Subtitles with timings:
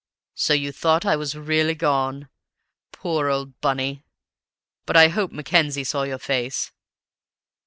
[0.33, 2.27] So you thought I was really gone?
[2.91, 4.01] Poor old Bunny!
[4.87, 6.71] But I hope Mackenzie saw your face?"